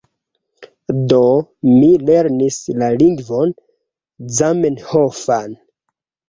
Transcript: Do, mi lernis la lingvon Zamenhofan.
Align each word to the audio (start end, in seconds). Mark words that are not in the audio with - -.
Do, 1.11 1.17
mi 1.73 1.89
lernis 2.11 2.57
la 2.79 2.89
lingvon 3.03 3.53
Zamenhofan. 4.39 5.55